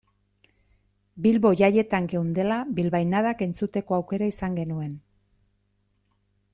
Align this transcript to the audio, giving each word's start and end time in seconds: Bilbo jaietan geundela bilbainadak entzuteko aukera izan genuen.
Bilbo 1.25 1.51
jaietan 1.59 2.07
geundela 2.15 2.57
bilbainadak 2.79 3.45
entzuteko 3.49 3.99
aukera 4.01 4.33
izan 4.35 4.61
genuen. 4.63 5.01